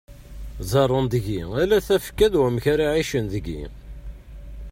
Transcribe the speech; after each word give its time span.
Ẓẓaren-d 0.63 1.11
deg-i 1.13 1.41
ala 1.61 1.77
tafekka 1.87 2.27
d 2.33 2.35
wamek 2.39 2.65
ara 2.73 2.85
ɛicen 2.95 3.25
deg-i. 3.33 3.61